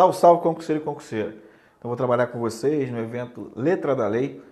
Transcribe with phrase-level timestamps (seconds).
[0.00, 1.36] Salve, salve, concurseiro e concurseira.
[1.78, 4.42] Então, vou trabalhar com vocês no evento Letra da Lei.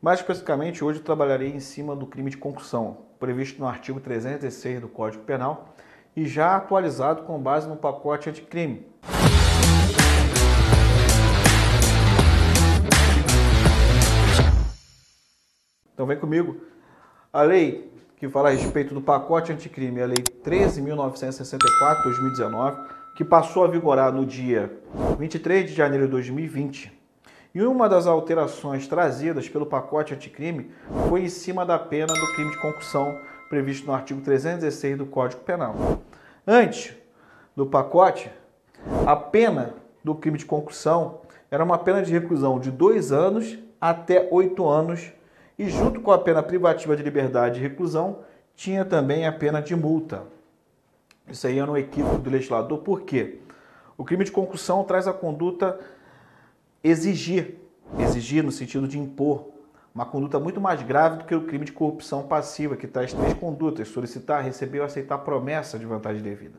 [0.00, 4.80] Mais especificamente, hoje eu trabalharei em cima do crime de concussão, previsto no artigo 316
[4.80, 5.74] do Código Penal
[6.16, 8.86] e já atualizado com base no pacote anticrime.
[15.92, 16.62] Então, vem comigo.
[17.30, 23.68] A lei que fala a respeito do pacote anticrime, a Lei 13.964-2019, que passou a
[23.68, 24.72] vigorar no dia
[25.18, 26.92] 23 de janeiro de 2020.
[27.54, 30.72] E uma das alterações trazidas pelo pacote anticrime
[31.08, 33.16] foi em cima da pena do crime de concussão
[33.48, 35.76] previsto no artigo 316 do Código Penal.
[36.44, 36.96] Antes
[37.54, 38.28] do pacote,
[39.06, 44.28] a pena do crime de concussão era uma pena de reclusão de dois anos até
[44.32, 45.12] oito anos
[45.56, 48.18] e junto com a pena privativa de liberdade e reclusão,
[48.56, 50.33] tinha também a pena de multa.
[51.28, 53.38] Isso aí é um equívoco do legislador, por quê?
[53.96, 55.78] O crime de concussão traz a conduta
[56.82, 57.56] exigir,
[57.98, 59.48] exigir no sentido de impor,
[59.94, 63.32] uma conduta muito mais grave do que o crime de corrupção passiva, que traz três
[63.34, 66.58] condutas: solicitar, receber ou aceitar promessa de vantagem devida.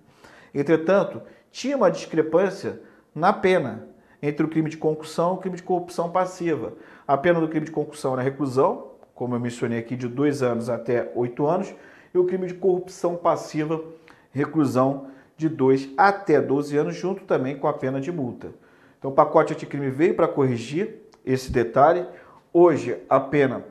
[0.53, 2.81] Entretanto, tinha uma discrepância
[3.13, 3.87] na pena
[4.21, 6.73] entre o crime de concussão e o crime de corrupção passiva.
[7.05, 10.69] A pena do crime de concussão era reclusão, como eu mencionei aqui, de dois anos
[10.69, 11.73] até oito anos,
[12.13, 13.83] e o crime de corrupção passiva,
[14.35, 18.49] reclusão de 2 até 12 anos, junto também com a pena de multa.
[18.99, 22.05] Então, o pacote anticrime veio para corrigir esse detalhe.
[22.51, 23.63] Hoje, a pena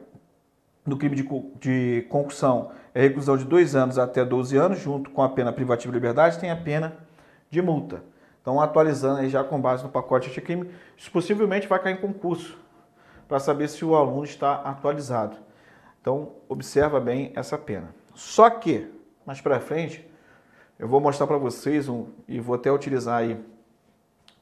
[0.86, 1.28] do crime de,
[1.60, 5.92] de concussão é reclusão de 2 anos até 12 anos, junto com a pena privativa
[5.92, 6.96] de liberdade, tem a pena
[7.50, 8.02] de multa.
[8.40, 12.58] Então, atualizando aí já com base no pacote anticrime, isso possivelmente vai cair em concurso
[13.28, 15.36] para saber se o aluno está atualizado.
[16.00, 17.94] Então, observa bem essa pena.
[18.14, 18.86] Só que,
[19.26, 20.06] mais para frente,
[20.78, 23.38] eu vou mostrar para vocês um, e vou até utilizar aí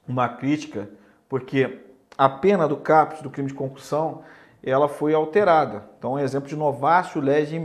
[0.07, 0.89] uma crítica,
[1.29, 1.81] porque
[2.17, 4.23] a pena do CAPS, do crime de concussão,
[4.63, 5.85] ela foi alterada.
[5.99, 7.61] Então, um exemplo de novácio lege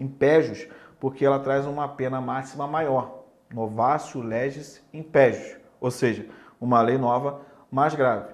[0.00, 0.66] impégios,
[0.98, 3.24] porque ela traz uma pena máxima maior.
[3.52, 6.26] Novácio leges impégios, ou seja,
[6.60, 8.32] uma lei nova mais grave.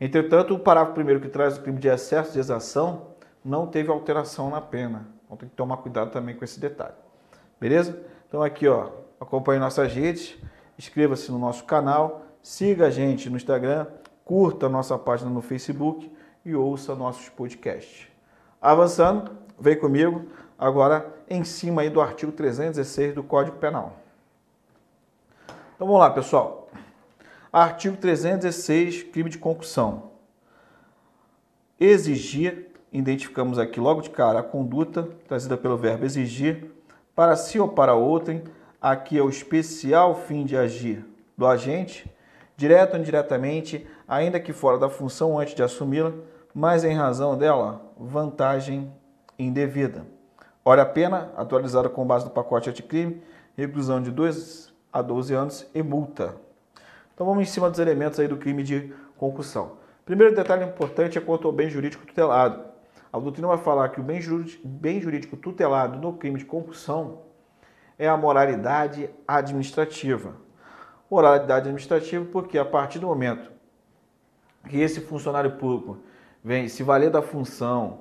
[0.00, 3.08] Entretanto, o parágrafo primeiro que traz o crime de excesso de exação
[3.44, 5.06] não teve alteração na pena.
[5.24, 6.94] Então tem que tomar cuidado também com esse detalhe.
[7.60, 7.98] Beleza?
[8.28, 10.36] Então aqui, ó, acompanhe nossas redes,
[10.78, 13.86] inscreva-se no nosso canal, siga a gente no Instagram,
[14.22, 16.12] curta a nossa página no Facebook
[16.44, 18.06] e ouça nossos podcasts.
[18.60, 20.26] Avançando, vem comigo
[20.58, 23.96] agora em cima aí do artigo 316 do Código Penal.
[25.74, 26.68] Então vamos lá, pessoal.
[27.50, 30.10] Artigo 316, crime de concussão.
[31.80, 36.77] Exigir, identificamos aqui logo de cara a conduta trazida pelo verbo exigir,
[37.18, 38.44] para si ou para outrem,
[38.80, 41.04] aqui é o especial fim de agir
[41.36, 42.08] do agente,
[42.56, 46.12] direto ou indiretamente, ainda que fora da função antes de assumi-la,
[46.54, 48.88] mas em razão dela, vantagem
[49.36, 50.06] indevida.
[50.64, 53.20] Ora a pena, atualizada com base no pacote anticrime,
[53.56, 56.36] reclusão de 2 a 12 anos e multa.
[57.12, 59.72] Então vamos em cima dos elementos aí do crime de concussão.
[60.06, 62.67] Primeiro detalhe importante é quanto ao bem jurídico tutelado.
[63.12, 67.22] A doutrina vai falar que o bem jurídico tutelado no crime de concussão
[67.98, 70.36] é a moralidade administrativa.
[71.10, 73.50] Moralidade administrativa porque a partir do momento
[74.68, 75.98] que esse funcionário público
[76.44, 78.00] vem se valer da função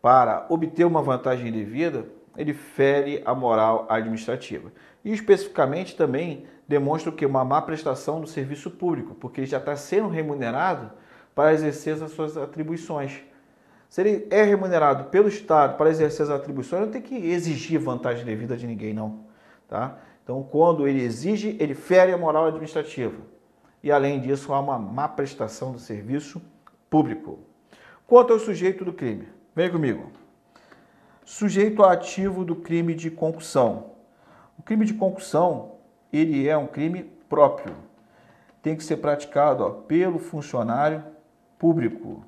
[0.00, 4.72] para obter uma vantagem devida, ele fere a moral administrativa.
[5.04, 9.76] E especificamente também demonstra que uma má prestação do serviço público, porque ele já está
[9.76, 10.90] sendo remunerado
[11.34, 13.20] para exercer as suas atribuições.
[13.88, 18.24] Se ele é remunerado pelo Estado para exercer as atribuições, não tem que exigir vantagem
[18.24, 19.20] devida de ninguém, não.
[19.66, 19.98] Tá?
[20.22, 23.16] Então, quando ele exige, ele fere a moral administrativa.
[23.82, 26.42] E, além disso, há uma má prestação do serviço
[26.90, 27.38] público.
[28.06, 30.10] Quanto ao sujeito do crime, vem comigo.
[31.24, 33.92] Sujeito ativo do crime de concussão.
[34.58, 35.72] O crime de concussão
[36.12, 37.74] ele é um crime próprio.
[38.62, 41.04] Tem que ser praticado ó, pelo funcionário
[41.58, 42.24] público.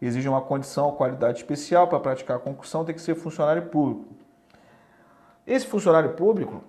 [0.00, 4.14] Exige uma condição, qualidade especial para praticar a concussão, tem que ser funcionário público.
[5.46, 6.62] Esse funcionário público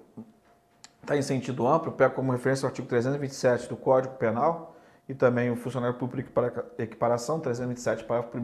[1.01, 4.75] está em sentido amplo, pega como referência o artigo 327 do Código Penal
[5.07, 8.41] e também o funcionário público para equiparação, 327, parágrafo 1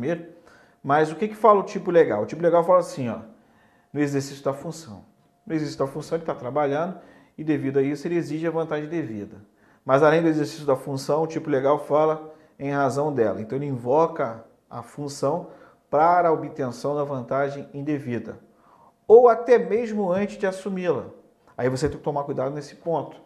[0.84, 2.24] Mas o que, que fala o tipo legal?
[2.24, 3.20] O tipo legal fala assim, ó,
[3.94, 5.06] no exercício da função.
[5.46, 7.00] No exercício da função ele está trabalhando
[7.38, 9.38] e devido a isso ele exige a vantagem devida.
[9.86, 13.40] Mas além do exercício da função, o tipo legal fala em razão dela.
[13.40, 15.50] Então ele invoca a função
[15.90, 18.40] para a obtenção da vantagem indevida.
[19.08, 21.06] Ou até mesmo antes de assumi-la.
[21.58, 23.18] Aí você tem que tomar cuidado nesse ponto.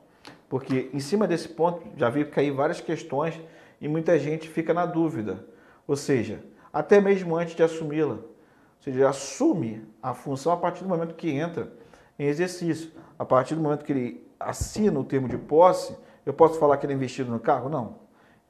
[0.48, 3.40] Porque em cima desse ponto já veio cair várias questões
[3.80, 5.46] e muita gente fica na dúvida.
[5.88, 8.16] Ou seja, até mesmo antes de assumi-la.
[8.16, 11.72] Ou seja, assume a função a partir do momento que entra
[12.18, 12.92] em exercício.
[13.18, 15.96] A partir do momento que ele assina o termo de posse,
[16.26, 17.70] eu posso falar que ele é investido no cargo?
[17.70, 18.00] Não.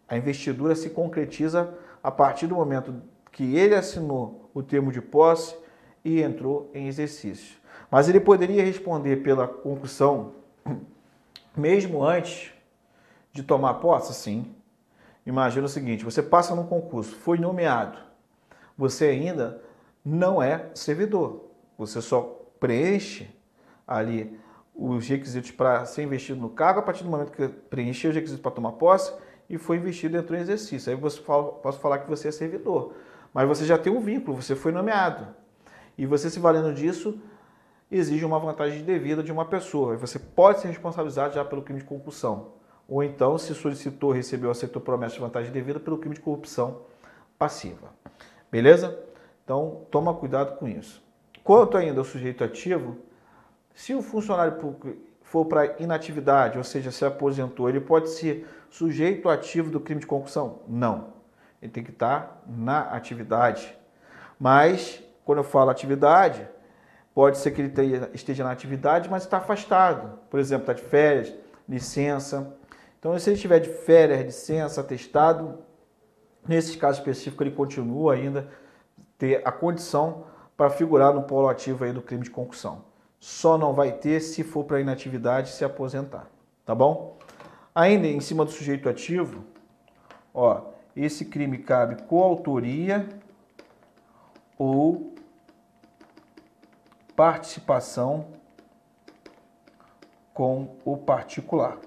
[0.08, 3.02] A investidura se concretiza a partir do momento
[3.32, 5.56] que ele assinou o termo de posse
[6.04, 7.58] e entrou em exercício.
[7.92, 10.34] Mas ele poderia responder pela concussão
[11.56, 12.52] mesmo antes
[13.32, 14.14] de tomar posse?
[14.14, 14.54] Sim.
[15.26, 17.98] Imagina o seguinte: você passa num concurso, foi nomeado,
[18.78, 19.62] você ainda
[20.04, 23.30] não é servidor, você só preenche
[23.88, 24.40] ali
[24.74, 28.42] os requisitos para ser investido no cargo a partir do momento que preencheu os requisitos
[28.42, 29.14] para tomar posse
[29.50, 30.92] e foi investido entrou em exercício.
[30.92, 32.94] Aí você fala, posso falar que você é servidor,
[33.34, 35.28] mas você já tem um vínculo, você foi nomeado.
[35.98, 37.20] E você se valendo disso,
[37.92, 39.96] exige uma vantagem devida de uma pessoa.
[39.96, 42.54] E você pode ser responsabilizado já pelo crime de concussão.
[42.88, 46.82] Ou então, se solicitou, recebeu, aceitou promessa de vantagem devida pelo crime de corrupção
[47.38, 47.94] passiva.
[48.52, 48.98] Beleza?
[49.44, 51.04] Então, toma cuidado com isso.
[51.44, 52.98] Quanto ainda ao sujeito ativo,
[53.74, 54.90] se o funcionário público
[55.30, 60.08] for para inatividade, ou seja, se aposentou, ele pode ser sujeito ativo do crime de
[60.08, 60.62] concussão?
[60.68, 61.14] Não.
[61.62, 63.78] Ele tem que estar na atividade.
[64.40, 66.48] Mas quando eu falo atividade,
[67.14, 67.72] pode ser que ele
[68.12, 70.18] esteja na atividade, mas está afastado.
[70.32, 71.32] Por exemplo, está de férias,
[71.68, 72.52] licença.
[72.98, 75.60] Então, se ele estiver de férias, licença, atestado,
[76.48, 78.48] nesses casos específicos ele continua ainda
[79.16, 80.24] ter a condição
[80.58, 82.89] para figurar no polo ativo aí do crime de concussão.
[83.20, 86.28] Só não vai ter se for para inatividade se aposentar,
[86.66, 87.18] tá bom?
[87.76, 89.44] Ainda em cima do sujeito ativo,
[90.34, 90.62] ó,
[90.96, 93.08] esse crime cabe coautoria
[94.58, 95.14] ou
[97.16, 98.28] participação
[100.34, 101.78] com o particular.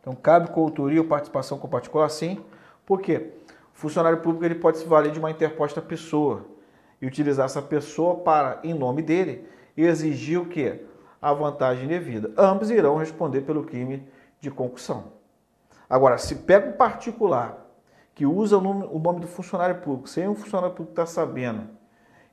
[0.00, 2.08] Então, cabe coautoria ou participação com o particular?
[2.08, 2.44] Sim.
[2.84, 3.32] Por quê?
[3.74, 6.44] O funcionário público ele pode se valer de uma interposta pessoa
[7.00, 9.46] e utilizar essa pessoa para, em nome dele,
[9.76, 10.82] exigir o quê?
[11.20, 12.32] A vantagem devida.
[12.36, 14.06] Ambos irão responder pelo crime
[14.40, 15.12] de concussão.
[15.88, 17.66] Agora, se pega um particular
[18.14, 21.06] que usa o nome, o nome do funcionário público, sem o funcionário público estar tá
[21.06, 21.68] sabendo,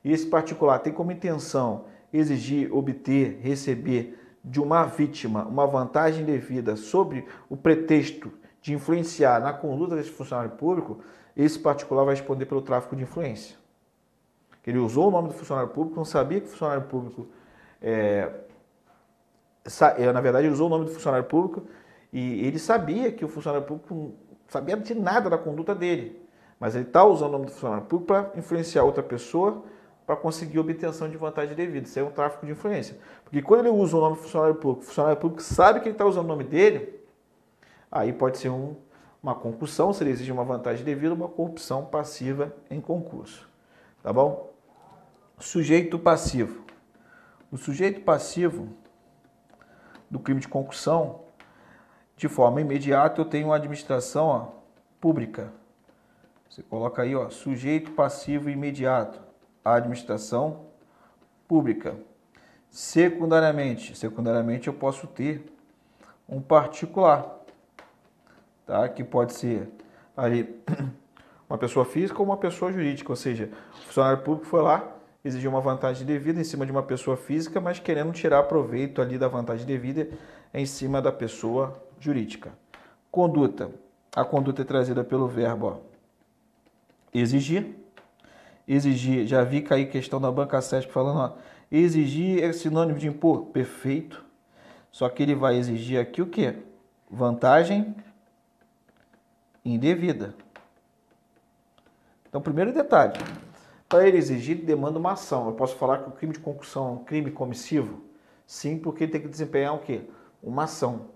[0.02, 6.76] e esse particular tem como intenção exigir, obter, receber de uma vítima uma vantagem devida
[6.76, 11.00] sobre o pretexto de influenciar na conduta desse funcionário público,
[11.36, 13.56] esse particular vai responder pelo tráfico de influência.
[14.66, 17.26] Ele usou o nome do funcionário público, não sabia que o funcionário público.
[17.82, 18.30] É,
[19.98, 21.66] é, na verdade, ele usou o nome do funcionário público
[22.12, 24.14] e ele sabia que o funcionário público
[24.48, 26.20] sabia de nada da conduta dele.
[26.58, 29.62] Mas ele está usando o nome do funcionário público para influenciar outra pessoa
[30.06, 31.86] para conseguir obtenção de vantagem devida.
[31.86, 32.96] Isso é um tráfico de influência.
[33.24, 35.94] Porque quando ele usa o nome do funcionário público, o funcionário público sabe que ele
[35.94, 37.00] está usando o nome dele,
[37.90, 38.76] aí pode ser um,
[39.22, 43.48] uma concussão, se ele exige uma vantagem devida, uma corrupção passiva em concurso.
[44.02, 44.53] Tá bom?
[45.38, 46.64] Sujeito passivo.
[47.50, 48.68] O sujeito passivo
[50.10, 51.22] do crime de concussão,
[52.16, 54.48] de forma imediata, eu tenho uma administração ó,
[55.00, 55.52] pública.
[56.48, 59.20] Você coloca aí, ó, sujeito passivo imediato
[59.64, 60.66] a administração
[61.48, 61.96] pública.
[62.70, 65.44] Secundariamente, secundariamente eu posso ter
[66.28, 67.40] um particular,
[68.66, 68.88] tá?
[68.88, 69.68] Que pode ser
[70.16, 70.62] ali
[71.48, 74.93] uma pessoa física ou uma pessoa jurídica, ou seja, o funcionário público foi lá,
[75.24, 79.16] exigiu uma vantagem devida em cima de uma pessoa física, mas querendo tirar proveito ali
[79.16, 80.08] da vantagem devida
[80.52, 82.52] em cima da pessoa jurídica.
[83.10, 83.70] Conduta.
[84.14, 85.76] A conduta é trazida pelo verbo ó,
[87.12, 87.74] exigir
[88.66, 91.32] exigir, já vi cair questão da banca 7 falando, ó,
[91.70, 94.24] exigir é sinônimo de impor, perfeito.
[94.90, 96.56] Só que ele vai exigir aqui o quê?
[97.10, 97.94] Vantagem
[99.64, 100.34] indevida.
[102.28, 103.14] Então, primeiro detalhe,
[103.94, 105.46] para ele exigir, ele demanda uma ação.
[105.46, 108.02] Eu posso falar que o crime de concussão é um crime comissivo?
[108.44, 110.00] Sim, porque ele tem que desempenhar o quê?
[110.42, 111.10] Uma ação.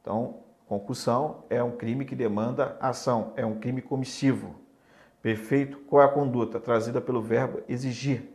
[0.00, 4.54] Então, concussão é um crime que demanda ação, é um crime comissivo.
[5.20, 5.76] Perfeito?
[5.80, 6.58] Qual é a conduta?
[6.58, 8.32] Trazida pelo verbo exigir.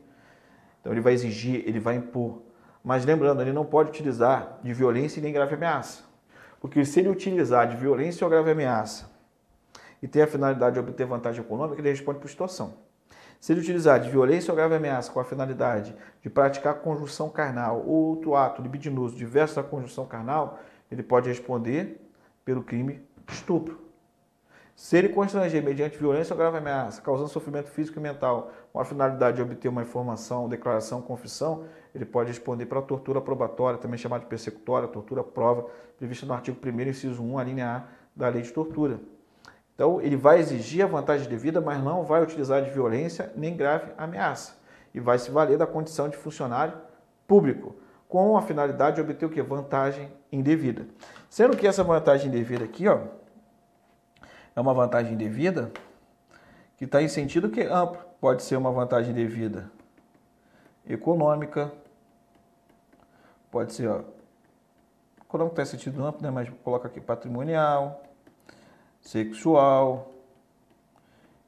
[0.79, 2.43] Então ele vai exigir, ele vai impor.
[2.83, 6.03] Mas lembrando, ele não pode utilizar de violência nem grave ameaça.
[6.59, 9.09] Porque se ele utilizar de violência ou grave ameaça
[10.03, 12.85] e ter a finalidade de obter vantagem econômica, ele responde por situação.
[13.39, 17.83] Se ele utilizar de violência ou grave ameaça com a finalidade de praticar conjunção carnal
[17.85, 20.59] ou outro ato libidinoso diverso da conjunção carnal,
[20.91, 22.01] ele pode responder
[22.43, 23.87] pelo crime de estupro.
[24.75, 28.85] Se ele constranger mediante violência ou grave ameaça, causando sofrimento físico e mental, com a
[28.85, 31.65] finalidade de obter uma informação, declaração, confissão,
[31.95, 35.65] ele pode responder para tortura probatória, também chamada de persecutória, tortura prova,
[35.97, 37.83] prevista no artigo 1 inciso 1, a linha A
[38.15, 38.99] da lei de tortura.
[39.77, 43.91] Então, ele vai exigir a vantagem devida, mas não vai utilizar de violência nem grave
[43.95, 44.57] ameaça.
[44.91, 46.73] E vai se valer da condição de funcionário
[47.27, 47.75] público,
[48.09, 49.39] com a finalidade de obter o que?
[49.39, 50.87] Vantagem indevida.
[51.29, 53.01] Sendo que essa vantagem indevida aqui, ó,
[54.55, 55.71] é uma vantagem devida
[56.75, 57.99] que está em sentido que amplo.
[58.19, 59.69] Pode ser uma vantagem devida
[60.89, 61.71] econômica,
[63.51, 64.01] pode ser, ó,
[65.21, 66.31] econômico está em sentido amplo, né?
[66.31, 68.01] mas coloca aqui patrimonial,
[69.01, 70.13] sexual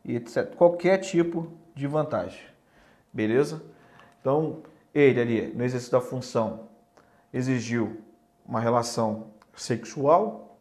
[0.03, 0.55] e etc.
[0.55, 2.41] Qualquer tipo de vantagem,
[3.13, 3.61] beleza?
[4.19, 4.63] Então,
[4.93, 6.67] ele ali, no exercício da função,
[7.33, 8.01] exigiu
[8.45, 10.59] uma relação sexual,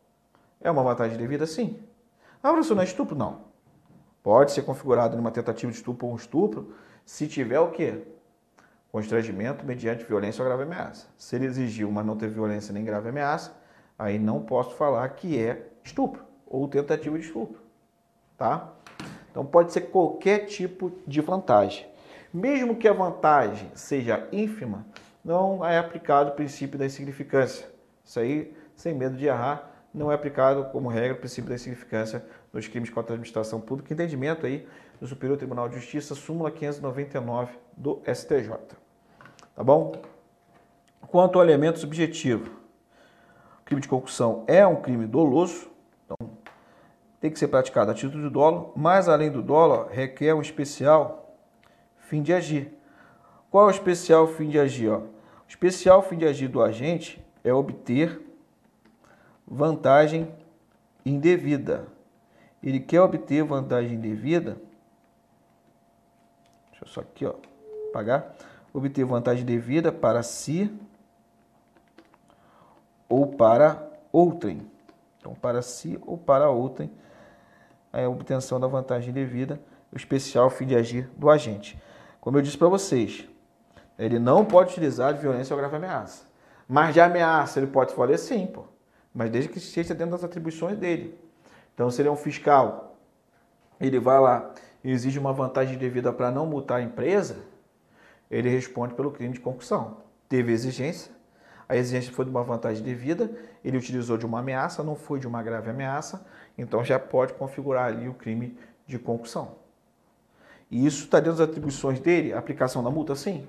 [0.60, 1.46] é uma vantagem devida?
[1.46, 1.78] Sim.
[2.42, 3.16] Ah, professor, não é estupro?
[3.16, 3.48] Não.
[4.22, 8.02] Pode ser configurado numa tentativa de estupro ou um estupro se tiver o quê?
[8.92, 11.06] Constrangimento mediante violência ou grave ameaça.
[11.16, 13.56] Se ele exigiu, mas não teve violência nem grave ameaça,
[13.98, 17.60] aí não posso falar que é estupro ou tentativa de estupro,
[18.36, 18.72] tá?
[19.30, 21.86] Então pode ser qualquer tipo de vantagem.
[22.32, 24.84] Mesmo que a vantagem seja ínfima,
[25.24, 27.68] não é aplicado o princípio da insignificância.
[28.04, 32.24] Isso aí, sem medo de errar, não é aplicado como regra o princípio da insignificância
[32.52, 33.92] nos crimes contra a administração pública.
[33.92, 34.66] Entendimento aí
[35.00, 38.50] do Superior Tribunal de Justiça, súmula 599 do STJ.
[39.54, 39.92] Tá bom?
[41.08, 42.50] Quanto ao elemento subjetivo,
[43.60, 45.70] o crime de concussão é um crime doloso,
[46.08, 46.30] então
[47.20, 51.36] tem que ser praticado a título de dolo, mas além do dolo, requer um especial
[51.98, 52.72] fim de agir.
[53.50, 54.88] Qual é o especial fim de agir?
[54.88, 54.98] Ó?
[54.98, 58.20] O especial fim de agir do agente é obter
[59.46, 60.32] vantagem
[61.04, 61.86] indevida.
[62.62, 64.56] Ele quer obter vantagem indevida.
[66.70, 67.34] Deixa eu só aqui, ó,
[67.92, 68.34] pagar.
[68.72, 70.72] Obter vantagem devida para si
[73.08, 74.77] ou para outrem.
[75.28, 76.90] Então, para si ou para outrem,
[77.92, 79.60] a obtenção da vantagem devida,
[79.92, 81.78] o especial fim de agir do agente.
[82.18, 83.28] Como eu disse para vocês,
[83.98, 86.24] ele não pode utilizar de violência ou grave ameaça.
[86.66, 88.64] Mas de ameaça ele pode fazer sim, pô
[89.18, 91.18] mas desde que esteja dentro das atribuições dele.
[91.74, 92.96] Então, se ele é um fiscal,
[93.80, 94.54] ele vai lá
[94.84, 97.36] e exige uma vantagem devida para não multar a empresa,
[98.30, 99.96] ele responde pelo crime de concussão.
[100.28, 101.10] Teve exigência,
[101.68, 103.30] a exigência foi de uma vantagem devida,
[103.64, 107.86] ele utilizou de uma ameaça, não foi de uma grave ameaça, então já pode configurar
[107.86, 108.56] ali o crime
[108.86, 109.56] de concussão.
[110.70, 113.14] E isso está dentro das atribuições dele, a aplicação da multa?
[113.14, 113.46] Sim.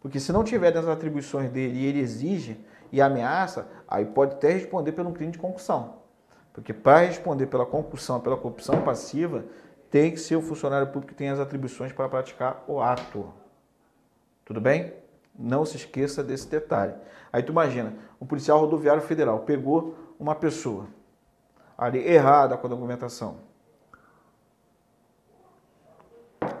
[0.00, 2.58] Porque se não tiver dentro das atribuições dele e ele exige,
[2.92, 6.00] e ameaça, aí pode até responder pelo crime de concussão.
[6.52, 9.44] Porque para responder pela concussão, pela corrupção passiva,
[9.90, 13.32] tem que ser o funcionário público que tem as atribuições para praticar o ato.
[14.44, 14.92] Tudo bem?
[15.38, 16.94] Não se esqueça desse detalhe.
[17.32, 20.86] Aí tu imagina, um policial rodoviário federal pegou uma pessoa
[21.78, 23.38] ali errada com a documentação.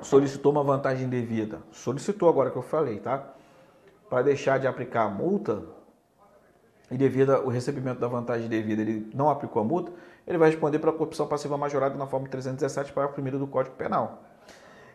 [0.00, 1.60] Solicitou uma vantagem devida.
[1.70, 3.34] Solicitou agora que eu falei, tá?
[4.08, 5.62] Para deixar de aplicar a multa,
[6.90, 9.92] e devido ao recebimento da vantagem devida, ele não aplicou a multa,
[10.26, 14.22] ele vai responder pela corrupção passiva majorada na forma 317 para a do Código Penal.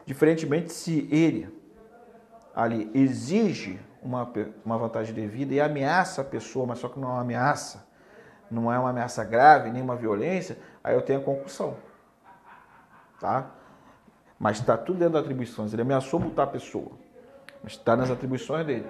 [0.05, 1.47] Diferentemente, se ele
[2.55, 4.31] ali exige uma,
[4.63, 7.85] uma vantagem devida e ameaça a pessoa, mas só que não é uma ameaça,
[8.49, 11.75] não é uma ameaça grave, nem uma violência, aí eu tenho a concussão.
[13.19, 13.47] Tá?
[14.39, 15.73] Mas está tudo dentro das atribuições.
[15.73, 16.91] Ele ameaçou multar a pessoa,
[17.63, 18.85] mas está nas atribuições dele.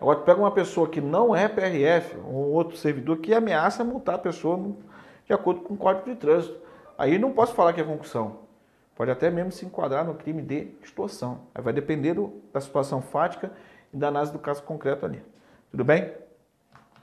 [0.00, 4.18] Agora, pega uma pessoa que não é PRF, um outro servidor que ameaça multar a
[4.18, 4.74] pessoa
[5.26, 6.58] de acordo com o Código de Trânsito.
[6.98, 8.43] Aí não posso falar que é concussão.
[8.94, 11.40] Pode até mesmo se enquadrar no crime de extorsão.
[11.54, 13.52] Aí vai depender do, da situação fática
[13.92, 15.22] e da análise do caso concreto ali.
[15.70, 16.12] Tudo bem?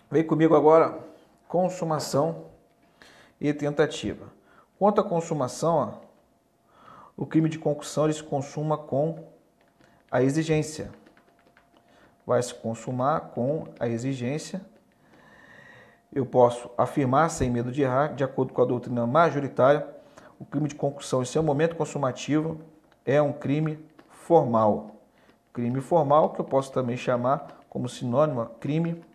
[0.10, 1.00] Vem comigo agora,
[1.48, 2.46] consumação
[3.40, 4.28] e tentativa.
[4.80, 6.12] Quanto à consumação, ó,
[7.18, 9.28] o crime de concussão ele se consuma com
[10.10, 10.92] a exigência
[12.26, 14.62] vai se consumar com a exigência.
[16.14, 19.86] Eu posso afirmar, sem medo de errar, de acordo com a doutrina majoritária,
[20.42, 22.60] o crime de concussão em seu momento consumativo
[23.06, 23.78] é um crime
[24.10, 24.96] formal.
[25.54, 29.06] Crime formal, que eu posso também chamar como sinônimo crime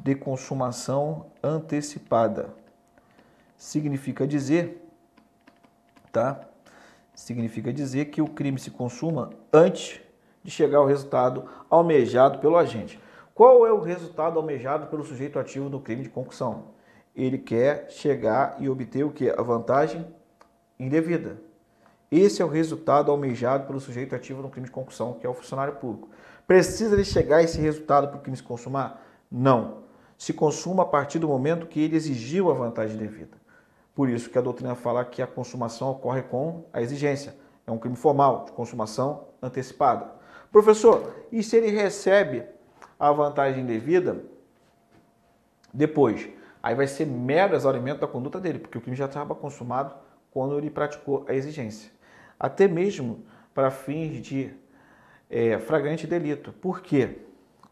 [0.00, 2.48] de consumação antecipada.
[3.58, 4.82] Significa dizer,
[6.10, 6.40] tá?
[7.14, 10.00] Significa dizer que o crime se consuma antes
[10.42, 12.98] de chegar ao resultado almejado pelo agente.
[13.34, 16.72] Qual é o resultado almejado pelo sujeito ativo no crime de concussão?
[17.14, 19.30] Ele quer chegar e obter o que?
[19.30, 20.06] A vantagem
[20.78, 21.38] indevida.
[22.10, 25.34] Esse é o resultado almejado pelo sujeito ativo no crime de concussão, que é o
[25.34, 26.08] funcionário público.
[26.46, 29.02] Precisa ele chegar a esse resultado para o crime se consumar?
[29.30, 29.84] Não.
[30.16, 33.36] Se consuma a partir do momento que ele exigiu a vantagem devida.
[33.94, 37.36] Por isso que a doutrina fala que a consumação ocorre com a exigência.
[37.66, 40.12] É um crime formal, de consumação antecipada.
[40.52, 42.44] Professor, e se ele recebe
[42.98, 44.22] a vantagem devida
[45.72, 46.28] depois?
[46.64, 49.94] Aí vai ser mero exaurimento da conduta dele, porque o crime já estava consumado
[50.30, 51.90] quando ele praticou a exigência.
[52.40, 54.50] Até mesmo para fins de
[55.28, 56.54] é, flagrante delito.
[56.54, 57.18] Por quê?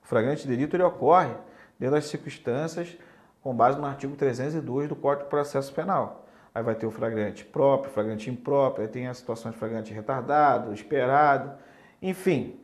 [0.03, 1.33] O flagrante delito ele ocorre
[1.79, 2.95] dentro das circunstâncias
[3.43, 6.27] com base no artigo 302 do Código de Processo Penal.
[6.55, 10.75] Aí vai ter o flagrante próprio, flagrante impróprio, aí tem a situação de flagrante retardado,
[10.75, 11.55] esperado,
[12.03, 12.61] enfim.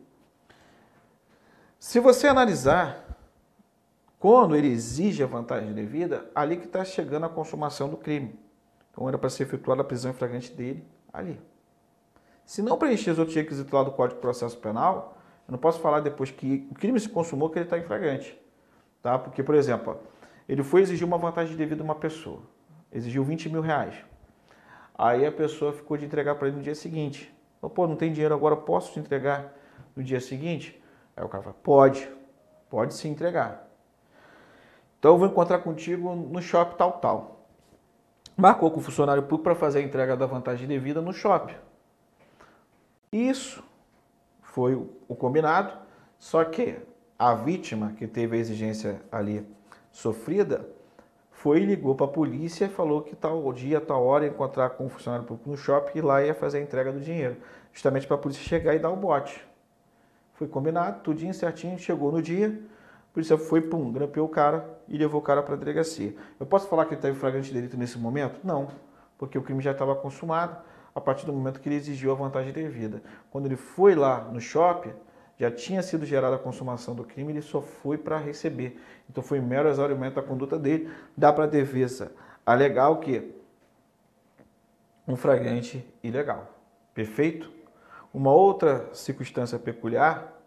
[1.79, 3.18] Se você analisar
[4.19, 8.39] quando ele exige a vantagem devida, ali que está chegando a consumação do crime.
[8.91, 11.41] Então era para ser efetuada a prisão em flagrante dele ali.
[12.45, 15.81] Se não preencher os outros requisitos lá do Código de Processo Penal, eu não posso
[15.81, 18.39] falar depois que o crime se consumou que ele está em flagrante.
[19.03, 19.19] Tá?
[19.19, 19.99] Porque, por exemplo,
[20.49, 22.43] ele foi exigir uma vantagem devida a uma pessoa
[22.93, 23.95] exigiu 20 mil reais.
[24.97, 27.33] Aí a pessoa ficou de entregar para ele no dia seguinte.
[27.61, 29.55] Falou, pô, não tem dinheiro agora, posso te entregar
[29.95, 30.83] no dia seguinte?
[31.17, 32.09] Aí o cara falou, pode,
[32.69, 33.68] pode se entregar.
[34.99, 37.47] Então eu vou encontrar contigo no shopping tal, tal.
[38.37, 41.55] Marcou com o funcionário público para fazer a entrega da vantagem devida no shopping.
[43.13, 43.63] Isso
[44.43, 45.73] foi o combinado,
[46.19, 46.77] só que
[47.19, 49.47] a vítima que teve a exigência ali
[49.91, 50.69] sofrida
[51.31, 54.87] foi, ligou para a polícia e falou que tal dia, tal hora ia encontrar com
[54.87, 57.37] um funcionário público no shopping e lá ia fazer a entrega do dinheiro,
[57.73, 59.47] justamente para a polícia chegar e dar o bote.
[60.35, 62.61] Foi combinado, tudinho certinho, chegou no dia,
[63.19, 66.15] polícia foi, pum, grampeou o cara e levou o cara para a delegacia.
[66.39, 68.39] Eu posso falar que ele teve flagrante delito nesse momento?
[68.45, 68.69] Não,
[69.19, 70.57] porque o crime já estava consumado
[70.95, 73.03] a partir do momento que ele exigiu a vantagem devida.
[73.29, 74.93] Quando ele foi lá no shopping,
[75.37, 78.81] já tinha sido gerada a consumação do crime, ele só foi para receber.
[79.11, 80.89] Então foi mero exaurimento da conduta dele.
[81.17, 82.13] Dá para a defesa
[82.47, 83.33] alegar o quê?
[85.09, 86.55] Um flagrante ilegal.
[86.95, 87.51] Perfeito?
[88.15, 90.38] Uma outra circunstância peculiar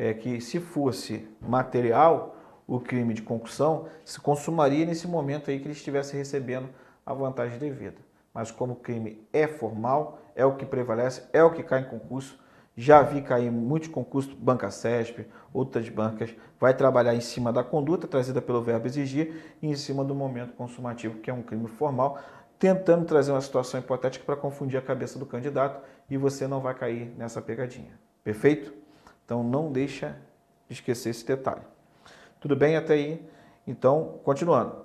[0.00, 2.34] é que se fosse material,
[2.66, 6.70] o crime de concussão se consumaria nesse momento aí que ele estivesse recebendo
[7.04, 7.98] a vantagem devida.
[8.32, 11.84] Mas como o crime é formal, é o que prevalece, é o que cai em
[11.84, 12.40] concurso,
[12.74, 18.08] já vi cair muitos concursos, Banca CESP, outras bancas, vai trabalhar em cima da conduta
[18.08, 22.18] trazida pelo verbo exigir e em cima do momento consumativo, que é um crime formal,
[22.58, 26.74] tentando trazer uma situação hipotética para confundir a cabeça do candidato e você não vai
[26.74, 28.00] cair nessa pegadinha.
[28.24, 28.80] Perfeito?
[29.30, 30.16] Então não deixa
[30.66, 31.60] de esquecer esse detalhe.
[32.40, 33.30] Tudo bem até aí?
[33.64, 34.84] Então, continuando.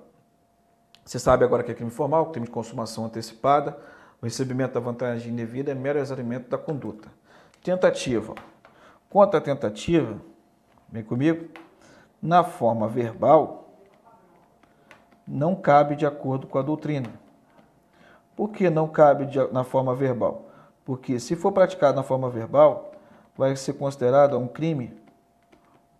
[1.04, 3.76] Você sabe agora que é crime formal, crime de consumação antecipada,
[4.22, 7.10] o recebimento da vantagem indevida é mero exaurimento da conduta.
[7.64, 8.36] Tentativa.
[9.10, 10.22] Quanto à tentativa,
[10.90, 11.50] vem comigo,
[12.22, 13.68] na forma verbal,
[15.28, 17.10] não cabe de acordo com a doutrina.
[18.36, 20.46] Por que não cabe de, na forma verbal?
[20.86, 22.92] Porque se for praticado na forma verbal,
[23.38, 24.94] vai ser considerado um crime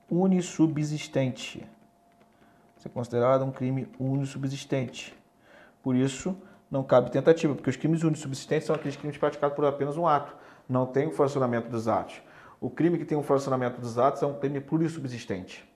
[0.10, 1.68] unissubsistente.
[2.78, 5.16] Ser considerado um crime unissubsistente.
[5.82, 6.36] Por isso,
[6.70, 10.36] não cabe tentativa, porque os crimes unissubsistentes são aqueles crimes praticados por apenas um ato
[10.68, 12.22] não tem o fracionamento dos atos.
[12.60, 15.68] O crime que tem o fracionamento dos atos é um crime plurissubsistente.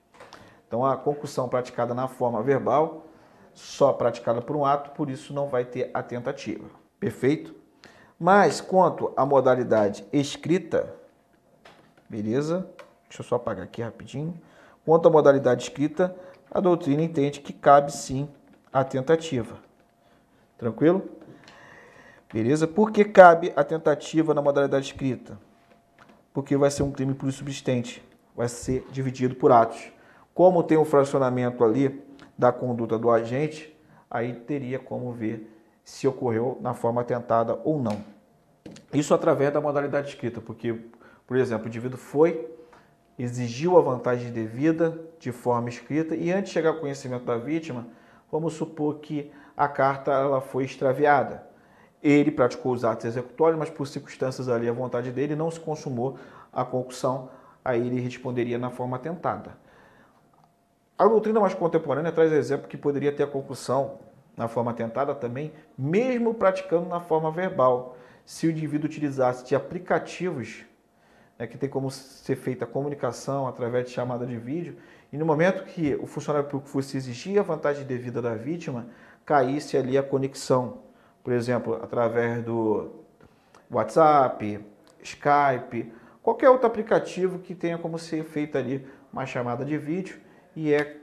[0.66, 3.06] Então, a concussão praticada na forma verbal,
[3.52, 6.68] só praticada por um ato, por isso não vai ter a tentativa.
[6.98, 7.54] Perfeito?
[8.18, 10.94] Mas, quanto à modalidade escrita,
[12.10, 12.68] beleza?
[13.08, 14.34] Deixa eu só apagar aqui rapidinho.
[14.84, 16.14] Quanto à modalidade escrita,
[16.50, 18.28] a doutrina entende que cabe sim
[18.72, 19.56] a tentativa.
[20.58, 21.08] Tranquilo?
[22.32, 22.66] Beleza?
[22.66, 25.38] Por que cabe a tentativa na modalidade escrita?
[26.32, 28.02] Porque vai ser um crime por subsistente,
[28.36, 29.92] vai ser dividido por atos.
[30.34, 32.04] Como tem um fracionamento ali
[32.36, 33.76] da conduta do agente,
[34.10, 38.04] aí teria como ver se ocorreu na forma tentada ou não.
[38.92, 40.78] Isso através da modalidade escrita, porque,
[41.30, 42.50] por exemplo, o indivíduo foi,
[43.16, 47.86] exigiu a vantagem devida de forma escrita e antes de chegar ao conhecimento da vítima,
[48.32, 51.46] vamos supor que a carta ela foi extraviada.
[52.02, 56.18] Ele praticou os atos executórios, mas por circunstâncias ali à vontade dele não se consumou
[56.52, 57.30] a concussão,
[57.64, 59.56] aí ele responderia na forma tentada.
[60.98, 64.00] A doutrina mais contemporânea traz exemplo que poderia ter a concussão
[64.36, 70.68] na forma tentada também, mesmo praticando na forma verbal, se o indivíduo utilizasse de aplicativos
[71.40, 74.76] né, que tem como ser feita a comunicação através de chamada de vídeo,
[75.10, 78.86] e no momento que o funcionário público fosse exigir a vantagem devida da vítima,
[79.24, 80.82] caísse ali a conexão.
[81.24, 82.90] Por exemplo, através do
[83.70, 84.64] WhatsApp,
[85.02, 85.90] Skype,
[86.22, 90.20] qualquer outro aplicativo que tenha como ser feita ali uma chamada de vídeo
[90.54, 90.98] e é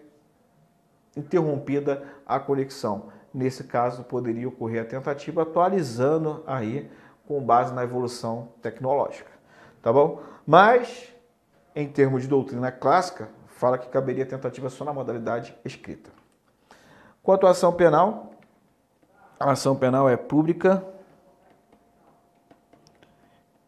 [1.16, 3.12] interrompida a conexão.
[3.34, 6.90] Nesse caso, poderia ocorrer a tentativa atualizando aí
[7.28, 9.32] com base na evolução tecnológica,
[9.82, 10.22] tá bom?
[10.46, 11.14] Mas,
[11.76, 16.12] em termos de doutrina clássica, fala que caberia tentativa só na modalidade escrita.
[17.22, 18.32] Quanto à ação penal,
[19.40, 20.84] a ação penal é pública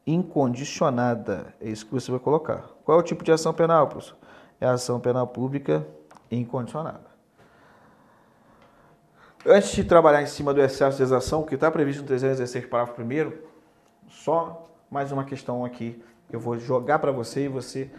[0.06, 1.54] incondicionada.
[1.60, 2.70] É isso que você vai colocar.
[2.84, 4.18] Qual é o tipo de ação penal, professor?
[4.60, 5.86] É a ação penal pública
[6.32, 7.10] incondicionada.
[9.46, 13.02] Antes de trabalhar em cima do excesso de exação, que está previsto no 316, parágrafo
[13.02, 13.32] 1,
[14.10, 16.02] só mais uma questão aqui.
[16.32, 17.90] Eu vou jogar para você e você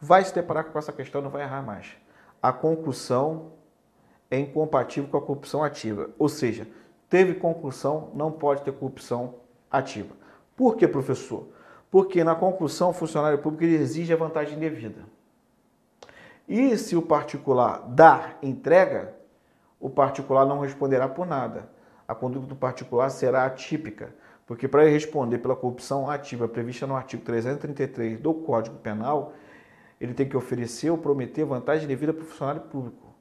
[0.00, 1.96] vai se deparar com essa questão não vai errar mais.
[2.42, 3.52] A concussão
[4.30, 6.10] é incompatível com a corrupção ativa.
[6.18, 6.66] Ou seja,
[7.08, 9.34] teve concussão, não pode ter corrupção
[9.70, 10.14] ativa.
[10.56, 11.48] Por que, professor?
[11.90, 15.02] Porque na concussão, o funcionário público exige a vantagem devida.
[16.46, 19.14] E se o particular dá entrega,
[19.80, 21.68] o particular não responderá por nada.
[22.06, 24.14] A conduta do particular será atípica,
[24.48, 29.34] porque para ele responder pela corrupção ativa prevista no artigo 333 do Código Penal,
[30.00, 33.14] ele tem que oferecer ou prometer vantagem devida para o funcionário público.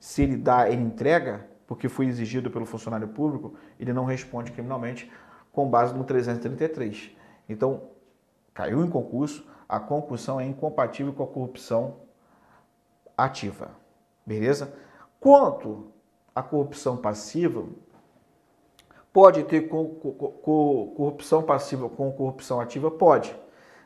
[0.00, 5.08] Se ele dá, ele entrega, porque foi exigido pelo funcionário público, ele não responde criminalmente
[5.52, 7.12] com base no 333.
[7.48, 7.90] Então,
[8.52, 12.00] caiu em concurso, a concussão é incompatível com a corrupção
[13.16, 13.70] ativa.
[14.26, 14.74] Beleza?
[15.20, 15.92] Quanto
[16.34, 17.64] à corrupção passiva,
[19.14, 22.90] pode ter corrupção passiva com corrupção ativa?
[22.90, 23.34] Pode.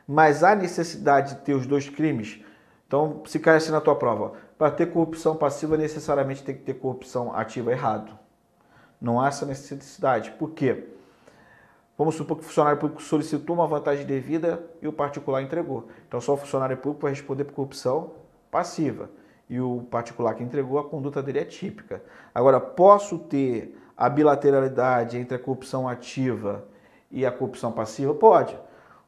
[0.06, 2.42] Mas há necessidade de ter os dois crimes?
[2.86, 6.72] Então, se cai assim na tua prova, para ter corrupção passiva necessariamente tem que ter
[6.72, 8.18] corrupção ativa errado.
[8.98, 10.30] Não há essa necessidade.
[10.30, 10.88] Por quê?
[11.98, 15.88] Vamos supor que o funcionário público solicitou uma vantagem devida e o particular entregou.
[16.08, 18.14] Então, só o funcionário público vai responder por corrupção
[18.50, 19.10] passiva.
[19.50, 22.02] E o particular que entregou, a conduta dele é típica.
[22.34, 26.64] Agora, posso ter a bilateralidade entre a corrupção ativa
[27.10, 28.14] e a corrupção passiva?
[28.14, 28.56] Pode.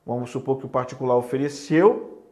[0.04, 2.24] Vamos supor que o particular ofereceu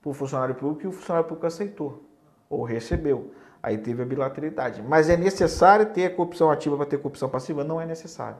[0.00, 2.02] para o funcionário público e o funcionário público aceitou
[2.48, 3.32] ou recebeu.
[3.62, 4.80] Aí teve a bilateralidade.
[4.80, 7.62] Mas é necessário ter a corrupção ativa para ter corrupção passiva?
[7.62, 8.38] Não é necessário.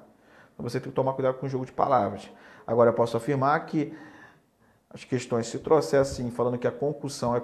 [0.55, 2.31] Então você tem que tomar cuidado com o jogo de palavras.
[2.67, 3.95] Agora, eu posso afirmar que
[4.89, 7.43] as questões, se trouxer assim, falando que a concussão é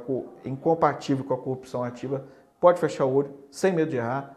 [0.49, 2.25] incompatível com a corrupção ativa,
[2.59, 4.37] pode fechar o olho, sem medo de errar,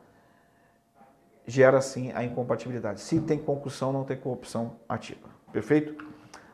[1.47, 2.99] gera sim a incompatibilidade.
[2.99, 5.29] Se tem concussão, não tem corrupção ativa.
[5.51, 6.05] Perfeito?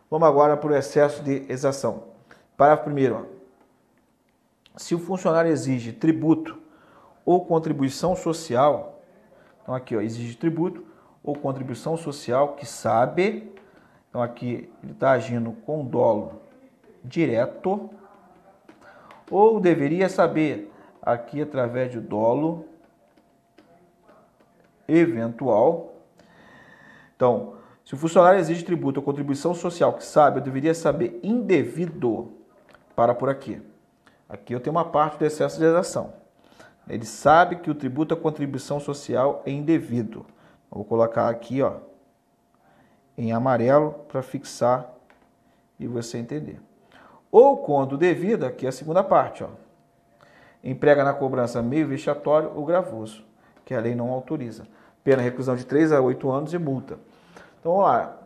[0.10, 2.04] Vamos agora para o excesso de exação.
[2.56, 3.28] Parágrafo primeiro.
[4.78, 6.60] Se o funcionário exige tributo
[7.26, 9.02] ou contribuição social,
[9.62, 10.86] então aqui ó, exige tributo
[11.24, 13.52] ou contribuição social que sabe,
[14.10, 16.42] então aqui ele está agindo com dolo
[17.04, 17.90] direto,
[19.32, 22.66] ou deveria saber, aqui através de dolo
[24.88, 25.94] eventual.
[27.16, 32.32] Então, se o funcionário exige tributo ou contribuição social que sabe, eu deveria saber indevido,
[32.96, 33.62] para por aqui.
[34.30, 36.14] Aqui eu tenho uma parte do excesso de exação.
[36.88, 40.26] Ele sabe que o tributo ou contribuição social é indevido.
[40.70, 41.78] Vou colocar aqui, ó,
[43.18, 44.92] em amarelo para fixar
[45.80, 46.60] e você entender.
[47.32, 49.50] Ou quando devido, aqui é a segunda parte, ó.
[50.64, 53.24] Emprega na cobrança meio vexatório ou gravoso,
[53.66, 54.68] que a lei não autoriza.
[55.04, 56.98] Pena reclusão de 3 a 8 anos e multa.
[57.60, 58.20] Então, vamos lá.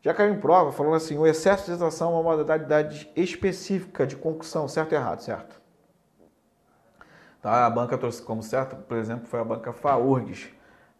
[0.00, 4.16] Já caiu em prova falando assim, o excesso de exação é uma modalidade específica de
[4.16, 5.60] concussão, certo ou errado, certo?
[7.40, 10.48] Tá, a banca trouxe como certo, por exemplo, foi a banca FAURGS,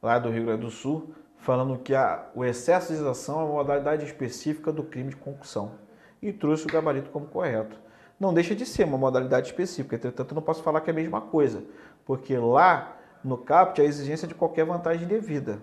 [0.01, 3.55] lá do Rio Grande do Sul, falando que a, o excesso de exação é uma
[3.55, 5.73] modalidade específica do crime de concussão
[6.21, 7.77] e trouxe o gabarito como correto.
[8.19, 11.21] Não deixa de ser uma modalidade específica, entretanto não posso falar que é a mesma
[11.21, 11.65] coisa,
[12.05, 15.63] porque lá no CAPT a exigência de qualquer vantagem devida.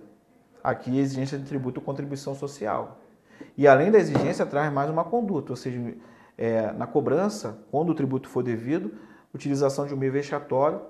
[0.63, 2.99] Aqui a exigência de tributo ou contribuição social.
[3.57, 5.95] E além da exigência, traz mais uma conduta, ou seja,
[6.37, 8.93] é, na cobrança, quando o tributo for devido,
[9.33, 10.81] utilização de um meio vexatório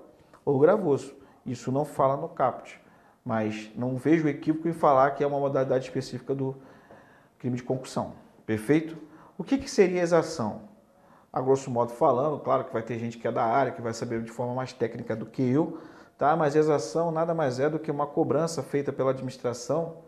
[0.44, 1.14] ou gravoso.
[1.46, 2.80] Isso não fala no CAPT
[3.24, 6.56] mas não vejo equívoco em falar que é uma modalidade específica do
[7.38, 8.14] crime de concussão.
[8.46, 8.96] Perfeito?
[9.36, 10.62] O que, que seria exação?
[11.32, 13.94] A grosso modo falando, claro que vai ter gente que é da área, que vai
[13.94, 15.78] saber de forma mais técnica do que eu,
[16.20, 16.36] tá?
[16.36, 20.02] mas exação nada mais é do que uma cobrança feita pela administração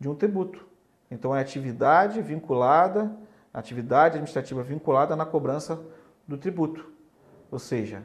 [0.00, 0.66] de um tributo.
[1.10, 3.14] Então é atividade vinculada,
[3.52, 5.78] atividade administrativa vinculada na cobrança
[6.26, 6.90] do tributo,
[7.50, 8.02] ou seja,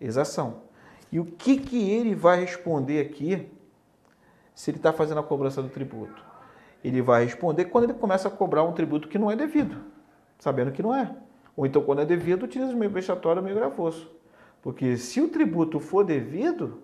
[0.00, 0.62] exação.
[1.12, 3.46] E o que, que ele vai responder aqui
[4.54, 6.24] se ele está fazendo a cobrança do tributo?
[6.82, 9.76] Ele vai responder quando ele começa a cobrar um tributo que não é devido,
[10.38, 11.14] sabendo que não é.
[11.54, 14.10] Ou então, quando é devido, utiliza o meio vexatório ou meio gravoso.
[14.62, 16.80] Porque se o tributo for devido,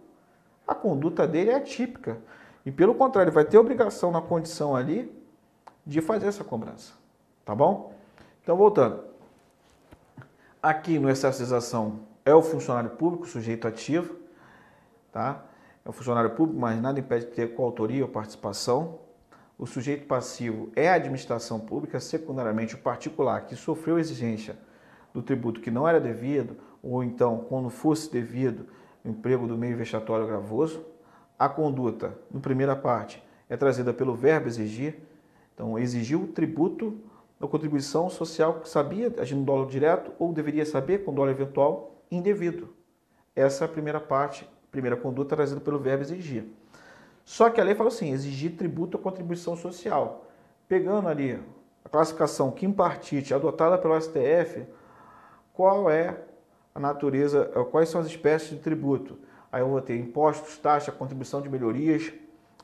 [0.69, 2.19] a conduta dele é atípica.
[2.65, 5.11] E pelo contrário, vai ter obrigação na condição ali
[5.87, 6.93] de fazer essa cobrança.
[7.43, 7.95] Tá bom?
[8.43, 9.03] Então, voltando.
[10.63, 14.17] Aqui no excesso de exação é o funcionário público, sujeito ativo,
[15.11, 15.45] tá?
[15.83, 18.99] É o funcionário público, mas nada impede de ter coautoria ou participação.
[19.57, 24.59] O sujeito passivo é a administração pública, secundariamente o particular que sofreu exigência
[25.15, 28.69] do tributo que não era devido, ou então, quando fosse devido,
[29.11, 30.85] emprego do meio vexatório gravoso.
[31.39, 34.99] A conduta, na primeira parte, é trazida pelo verbo exigir.
[35.55, 36.99] Então, exigiu tributo
[37.41, 42.03] ou contribuição social que sabia agir no dólar direto ou deveria saber com dólar eventual
[42.11, 42.69] indevido.
[43.35, 46.45] Essa é a primeira parte, primeira conduta trazida pelo verbo exigir.
[47.25, 50.27] Só que a lei fala assim, exigir tributo ou contribuição social.
[50.67, 51.41] Pegando ali
[51.85, 54.67] a classificação Kim Partite adotada pelo STF,
[55.53, 56.17] qual é
[56.75, 59.19] a natureza, eh, quais são as espécies de tributo.
[59.51, 62.13] Aí eu vou ter impostos, taxa, contribuição de melhorias,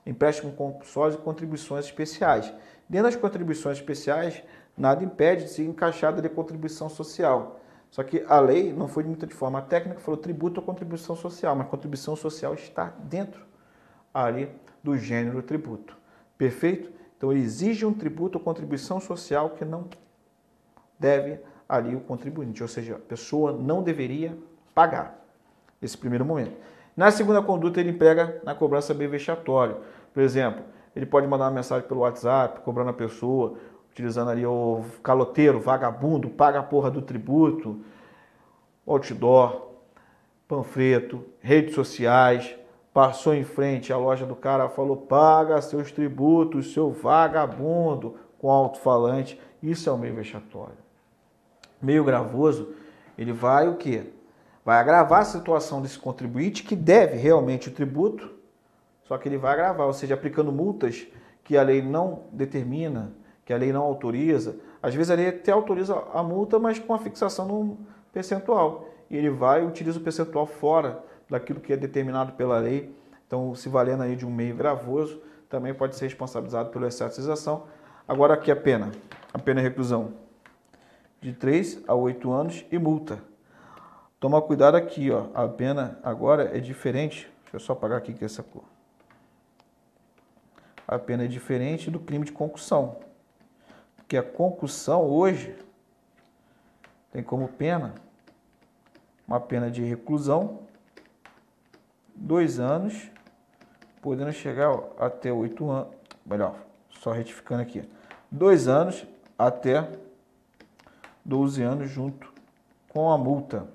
[0.07, 2.53] empréstimo compulsório e contribuições especiais.
[2.89, 4.43] Dentro das contribuições especiais,
[4.77, 7.61] nada impede de ser encaixada de contribuição social.
[7.91, 11.55] Só que a lei não foi muito de forma técnica, falou tributo ou contribuição social,
[11.55, 13.41] mas contribuição social está dentro
[14.13, 14.51] ali
[14.83, 15.97] do gênero tributo.
[16.37, 16.93] Perfeito?
[17.17, 19.89] Então exige um tributo ou contribuição social que não
[20.99, 24.37] deve ali o contribuinte, ou seja, a pessoa não deveria
[24.75, 25.25] pagar
[25.81, 26.57] esse primeiro momento.
[26.97, 29.77] Na segunda conduta, ele emprega na cobrança bem vexatória.
[30.13, 30.63] Por exemplo,
[30.95, 33.55] ele pode mandar uma mensagem pelo WhatsApp, cobrando a pessoa,
[33.91, 37.81] utilizando ali o caloteiro, vagabundo, paga a porra do tributo,
[38.87, 39.71] outdoor,
[40.47, 42.55] panfleto, redes sociais,
[42.93, 49.41] passou em frente à loja do cara, falou: paga seus tributos, seu vagabundo, com alto-falante.
[49.61, 50.84] Isso é o meio vexatório
[51.81, 52.75] meio gravoso,
[53.17, 54.05] ele vai o quê?
[54.65, 58.33] Vai agravar a situação desse contribuinte que deve realmente o tributo,
[59.05, 61.07] só que ele vai agravar, ou seja, aplicando multas
[61.43, 63.13] que a lei não determina,
[63.45, 64.57] que a lei não autoriza.
[64.83, 67.77] Às vezes a lei até autoriza a multa, mas com a fixação num
[68.13, 68.89] percentual.
[69.11, 72.95] E ele vai e utiliza o percentual fora daquilo que é determinado pela lei.
[73.27, 77.69] Então, se valendo aí de um meio gravoso, também pode ser responsabilizado pelo excesso de.
[78.09, 78.91] Agora aqui a pena,
[79.33, 80.24] a pena é reclusão
[81.25, 83.19] de 3 a 8 anos e multa.
[84.21, 85.29] Toma cuidado aqui, ó.
[85.33, 87.33] A pena agora é diferente.
[87.45, 88.65] Deixa eu só apagar aqui com essa cor.
[90.87, 92.99] A pena é diferente do crime de concussão.
[93.97, 95.57] Porque a concussão hoje
[97.11, 97.95] tem como pena
[99.27, 100.59] uma pena de reclusão,
[102.15, 103.11] dois anos,
[104.03, 105.95] podendo chegar ó, até oito anos.
[106.27, 106.59] Melhor,
[106.91, 107.83] só retificando aqui.
[108.31, 109.07] Dois anos
[109.39, 110.04] até
[111.25, 112.33] 12 anos junto
[112.89, 113.67] com a multa.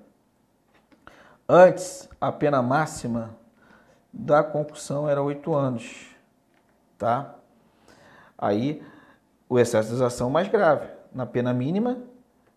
[1.48, 3.36] Antes, a pena máxima
[4.12, 6.06] da concussão era 8 anos,
[6.96, 7.34] tá?
[8.38, 8.82] Aí,
[9.48, 10.88] o excesso de exação mais grave.
[11.12, 11.98] Na pena mínima,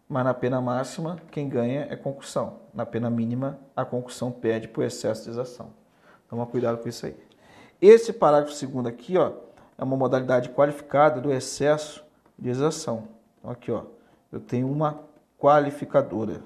[0.07, 2.59] mas na pena máxima, quem ganha é concussão.
[2.73, 5.71] Na pena mínima, a concussão pede por excesso de exação.
[6.29, 7.17] Toma cuidado com isso aí.
[7.81, 9.31] Esse parágrafo segundo aqui, ó,
[9.77, 12.05] é uma modalidade qualificada do excesso
[12.37, 13.07] de exação.
[13.39, 13.85] Então, aqui, ó,
[14.33, 14.99] eu tenho uma
[15.39, 16.41] qualificadora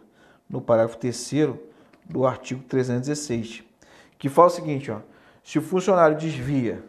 [0.50, 1.56] no parágrafo 3
[2.04, 3.64] do artigo 316,
[4.18, 5.00] que fala o seguinte, ó,
[5.42, 6.84] se o funcionário desvia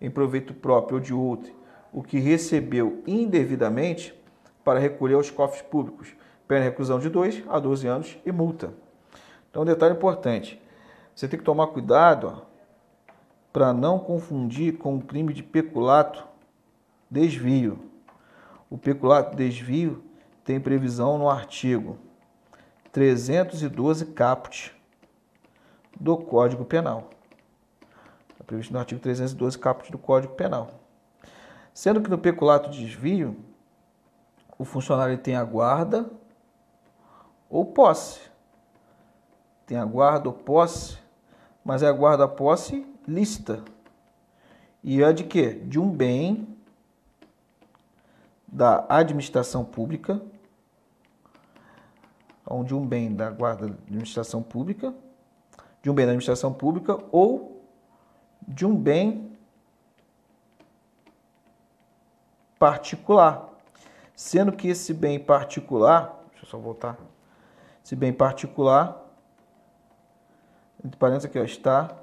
[0.00, 1.52] em proveito próprio ou de outro
[1.92, 4.18] o que recebeu indevidamente
[4.64, 6.08] para recolher aos cofres públicos,
[6.48, 8.72] pena reclusão de 2 a 12 anos e multa.
[9.50, 10.60] Então, um detalhe importante,
[11.14, 12.42] você tem que tomar cuidado
[13.52, 16.26] para não confundir com o crime de peculato
[17.10, 17.78] desvio.
[18.70, 20.02] O peculato desvio
[20.44, 21.98] tem previsão no artigo
[22.92, 24.72] 312 caput
[25.98, 27.10] do Código Penal.
[28.30, 30.70] Está previsto no artigo 312 caput do Código Penal.
[31.72, 33.36] Sendo que no peculato de desvio,
[34.58, 36.08] o funcionário tem a guarda
[37.48, 38.20] ou posse.
[39.66, 40.98] Tem a guarda ou posse,
[41.64, 43.64] mas é a guarda posse lícita.
[44.82, 45.54] E é de quê?
[45.54, 46.46] De um bem
[48.46, 50.20] da administração pública
[52.64, 54.94] de um bem da guarda da administração pública,
[55.82, 57.62] de um bem da administração pública ou
[58.46, 59.36] de um bem
[62.58, 63.50] particular.
[64.14, 66.96] Sendo que esse bem particular, deixa eu só voltar,
[67.84, 69.02] esse bem particular,
[70.84, 71.96] entre parênteses aqui, ó, está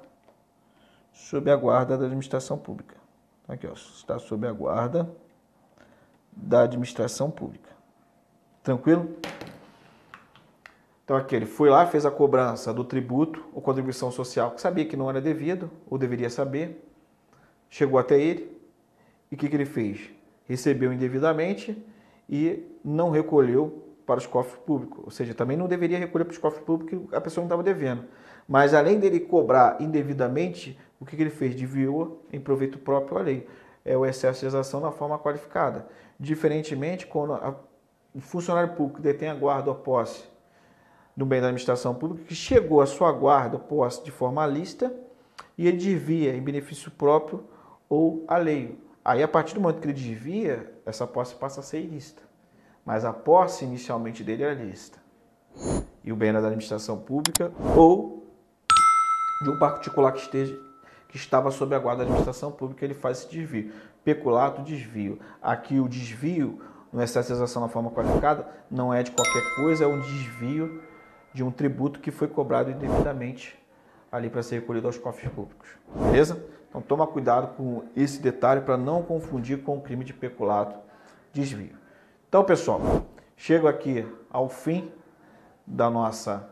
[1.12, 2.96] sob a guarda da administração pública.
[3.48, 5.08] Aqui, ó, está sob a guarda
[6.32, 7.70] da administração pública.
[8.62, 9.16] Tranquilo?
[11.04, 14.84] Então aqui ele foi lá, fez a cobrança do tributo ou contribuição social que sabia
[14.84, 16.84] que não era devido, ou deveria saber,
[17.68, 18.56] chegou até ele,
[19.30, 20.10] e o que, que ele fez?
[20.44, 21.82] Recebeu indevidamente
[22.28, 25.02] e não recolheu para os cofres públicos.
[25.04, 28.04] Ou seja, também não deveria recolher para os cofres públicos a pessoa não estava devendo.
[28.46, 31.54] Mas além dele cobrar indevidamente, o que, que ele fez?
[31.54, 33.46] Desviou em proveito próprio a lei.
[33.84, 35.86] É o excesso de exação na forma qualificada.
[36.18, 37.54] Diferentemente, quando a,
[38.14, 40.31] o funcionário público detém a guarda ou posse
[41.16, 44.94] do bem da administração pública, que chegou à sua guarda posse de forma lícita
[45.56, 47.44] e ele desvia em benefício próprio
[47.88, 48.78] ou alheio.
[49.04, 52.22] Aí, a partir do momento que ele desvia, essa posse passa a ser ilícita.
[52.84, 54.98] Mas a posse inicialmente dele era lícita.
[56.02, 58.26] E o bem da administração pública ou
[59.42, 60.58] de um particular que esteja
[61.12, 63.70] que estava sob a guarda da administração pública, ele faz esse desvio.
[64.02, 65.18] Peculato, desvio.
[65.42, 66.58] Aqui o desvio,
[66.90, 70.80] no excesso de exação na forma qualificada, não é de qualquer coisa, é um desvio
[71.32, 73.58] de um tributo que foi cobrado indevidamente
[74.10, 75.68] ali para ser recolhido aos cofres públicos.
[75.94, 76.44] Beleza?
[76.68, 80.78] Então toma cuidado com esse detalhe para não confundir com o crime de peculato,
[81.32, 81.76] desvio.
[82.28, 82.80] Então, pessoal,
[83.36, 84.90] chego aqui ao fim
[85.66, 86.48] da nossa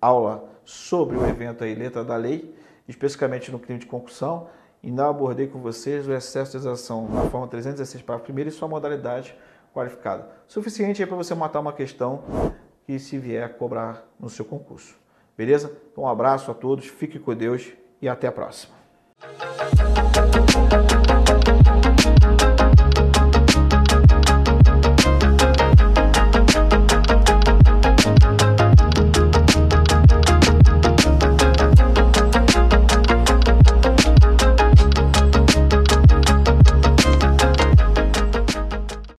[0.00, 2.54] aula sobre o evento aí, letra da lei,
[2.86, 4.48] especificamente no crime de concussão.
[4.82, 8.52] Ainda abordei com vocês o excesso de exação na forma 316 para a primeira e
[8.52, 9.36] sua modalidade
[9.74, 10.28] qualificada.
[10.46, 12.22] Suficiente para você matar uma questão
[12.88, 14.96] que se vier cobrar no seu concurso.
[15.36, 15.70] Beleza?
[15.92, 17.70] Então, um abraço a todos, fique com Deus
[18.00, 18.74] e até a próxima.